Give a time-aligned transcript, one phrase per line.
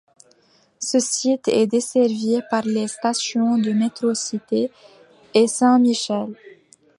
[0.79, 4.71] Ce site est desservi par les stations de métro Cité
[5.35, 6.35] et Saint-Michel.